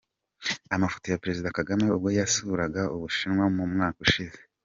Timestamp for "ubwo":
1.95-2.09